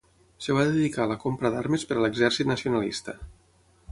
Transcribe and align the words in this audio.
Es 0.43 0.47
va 0.59 0.63
dedicar 0.69 1.03
a 1.03 1.07
la 1.11 1.17
compra 1.25 1.51
d'armes 1.57 1.85
per 1.91 1.99
a 1.99 2.03
l'exèrcit 2.05 2.51
nacionalista. 2.55 3.17